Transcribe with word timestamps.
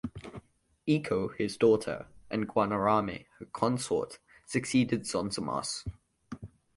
Ico, 0.87 1.29
his 1.37 1.57
daughter, 1.57 2.07
and 2.31 2.47
Guanarame, 2.47 3.27
her 3.37 3.45
consort, 3.45 4.17
succeeded 4.47 5.03
Zonzamas. 5.05 5.85